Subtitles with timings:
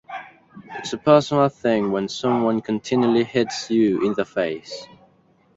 [0.79, 4.87] It's a personal thing when someone continually hits you in the face.